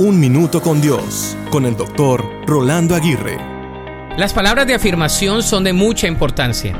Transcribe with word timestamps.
Un 0.00 0.18
Minuto 0.18 0.62
con 0.62 0.80
Dios, 0.80 1.36
con 1.50 1.66
el 1.66 1.76
doctor 1.76 2.24
Rolando 2.46 2.94
Aguirre. 2.94 3.36
Las 4.16 4.32
palabras 4.32 4.66
de 4.66 4.72
afirmación 4.72 5.42
son 5.42 5.62
de 5.62 5.74
mucha 5.74 6.06
importancia. 6.06 6.74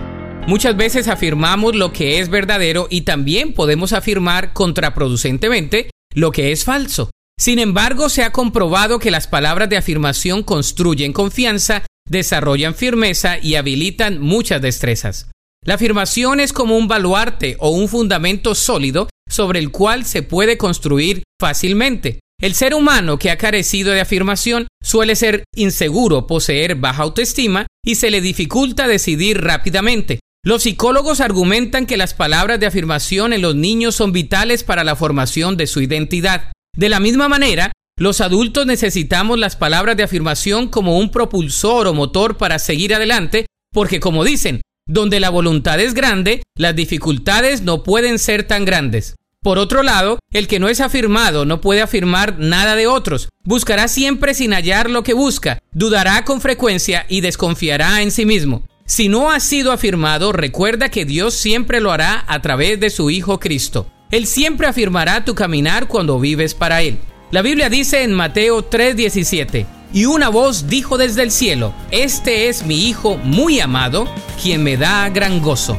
Muchas 0.46 0.74
veces 0.74 1.06
afirmamos 1.06 1.77
lo 1.77 1.93
que 1.93 2.21
es 2.21 2.30
verdadero 2.30 2.87
y 2.88 3.03
también 3.03 3.53
podemos 3.53 3.93
afirmar 3.93 4.54
contraproducentemente 4.54 5.91
lo 6.14 6.33
que 6.33 6.51
es 6.51 6.64
falso. 6.64 7.11
Sin 7.38 7.59
embargo, 7.59 8.09
se 8.09 8.22
ha 8.22 8.33
comprobado 8.33 8.98
que 8.98 9.10
las 9.10 9.26
palabras 9.26 9.68
de 9.68 9.76
afirmación 9.76 10.42
construyen 10.42 11.12
confianza, 11.12 11.84
desarrollan 12.08 12.74
firmeza 12.74 13.37
y 13.37 13.56
habilitan 13.56 14.18
muchas 14.18 14.62
destrezas. 14.62 15.30
La 15.62 15.74
afirmación 15.74 16.41
es 16.41 16.55
como 16.55 16.74
un 16.74 16.88
baluarte 16.88 17.56
o 17.59 17.68
un 17.68 17.87
fundamento 17.88 18.55
sólido 18.55 19.10
sobre 19.28 19.59
el 19.59 19.70
cual 19.70 20.06
se 20.06 20.23
puede 20.23 20.56
construir 20.56 21.23
fácilmente. 21.38 22.20
El 22.41 22.55
ser 22.55 22.75
humano 22.75 23.19
que 23.19 23.30
ha 23.30 23.37
carecido 23.37 23.93
de 23.93 24.01
afirmación 24.01 24.67
suele 24.83 25.15
ser 25.15 25.45
inseguro, 25.55 26.27
poseer 26.27 26.75
baja 26.77 27.03
autoestima 27.03 27.67
y 27.85 27.97
se 27.97 28.11
le 28.11 28.23
dificulta 28.23 28.89
decidir 28.89 29.43
rápidamente. 29.43 30.21
Los 30.43 30.62
psicólogos 30.62 31.21
argumentan 31.21 31.84
que 31.84 31.98
las 31.98 32.15
palabras 32.15 32.59
de 32.59 32.67
afirmación 32.67 33.34
en 33.34 33.43
los 33.43 33.55
niños 33.57 33.95
son 33.95 34.12
vitales 34.12 34.65
para 34.65 34.84
la 34.84 34.97
formación 34.97 35.59
de 35.59 35.67
su 35.67 35.83
identidad. 35.83 36.51
De 36.75 36.89
la 36.89 36.98
misma 36.98 37.29
manera, 37.29 37.73
los 37.98 38.23
adultos 38.23 38.65
necesitamos 38.65 39.39
las 39.39 39.57
palabras 39.57 39.98
de 39.98 40.05
afirmación 40.05 40.69
como 40.69 40.97
un 40.97 41.11
propulsor 41.11 41.87
o 41.89 41.93
motor 41.93 42.39
para 42.39 42.59
seguir 42.59 42.95
adelante, 42.95 43.45
porque 43.70 44.01
como 44.01 44.25
dicen, 44.25 44.62
donde 44.89 45.20
la 45.20 45.29
voluntad 45.29 45.79
es 45.79 45.93
grande, 45.93 46.43
las 46.57 46.75
dificultades 46.75 47.61
no 47.61 47.83
pueden 47.83 48.19
ser 48.19 48.45
tan 48.45 48.65
grandes. 48.65 49.15
Por 49.43 49.59
otro 49.59 49.83
lado, 49.83 50.19
el 50.33 50.47
que 50.49 50.59
no 50.59 50.69
es 50.69 50.80
afirmado 50.83 51.47
no 51.47 51.62
puede 51.62 51.81
afirmar 51.81 52.39
nada 52.39 52.77
de 52.77 52.87
otros, 52.87 53.31
buscará 53.43 53.89
siempre 53.89 54.35
sin 54.35 54.53
hallar 54.53 54.91
lo 54.91 55.03
que 55.03 55.15
busca, 55.15 55.61
dudará 55.73 56.27
con 56.27 56.42
frecuencia 56.42 57.06
y 57.09 57.23
desconfiará 57.23 58.03
en 58.03 58.11
sí 58.11 58.27
mismo. 58.27 58.64
Si 58.84 59.09
no 59.09 59.31
ha 59.31 59.41
sido 59.41 59.73
afirmado, 59.73 60.33
recuerda 60.33 60.91
que 60.91 61.06
Dios 61.06 61.33
siempre 61.33 61.81
lo 61.81 61.91
hará 61.91 62.23
a 62.29 62.42
través 62.42 62.81
de 62.81 62.91
su 62.91 63.09
Hijo 63.09 63.41
Cristo. 63.41 63.91
Él 64.11 64.27
siempre 64.27 64.67
afirmará 64.67 65.25
tu 65.25 65.34
caminar 65.34 65.89
cuando 65.89 66.20
vives 66.20 66.55
para 66.55 66.83
Él. 66.83 66.98
La 67.31 67.41
Biblia 67.41 67.70
dice 67.70 68.03
en 68.03 68.12
Mateo 68.12 68.69
3:17, 68.69 69.64
y 69.95 70.05
una 70.05 70.29
voz 70.29 70.69
dijo 70.69 70.98
desde 70.98 71.23
el 71.23 71.31
cielo, 71.31 71.73
Este 71.91 72.48
es 72.48 72.67
mi 72.67 72.89
Hijo 72.89 73.17
muy 73.17 73.59
amado, 73.61 74.07
quien 74.42 74.62
me 74.62 74.77
da 74.77 75.09
gran 75.09 75.41
gozo. 75.41 75.79